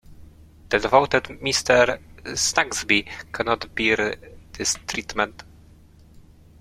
The 0.69 0.79
devoted 0.79 1.25
Mr. 1.25 2.01
Snagsby 2.35 3.05
cannot 3.31 3.75
bear 3.75 4.15
this 4.53 4.75
treatment. 4.87 5.43